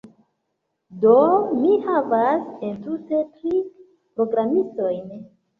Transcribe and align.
Do, 1.03 1.11
mi 1.59 1.75
havas 1.83 2.47
entute 2.71 3.23
tri 3.37 3.63
programistojn 4.17 5.17